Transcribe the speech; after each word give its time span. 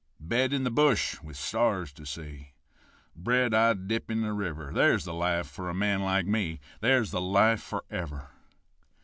Bed 0.19 0.51
in 0.51 0.63
the 0.63 0.71
bush 0.71 1.21
with 1.21 1.37
stars 1.37 1.93
to 1.93 2.07
see, 2.07 2.53
Bread 3.15 3.53
I 3.53 3.73
dip 3.75 4.09
in 4.09 4.21
the 4.23 4.33
river 4.33 4.71
There's 4.73 5.05
the 5.05 5.13
life 5.13 5.45
for 5.45 5.69
a 5.69 5.75
man 5.75 6.01
like 6.01 6.25
me, 6.25 6.59
There's 6.79 7.11
the 7.11 7.21
life 7.21 7.61
for 7.61 7.83
ever. 7.91 8.31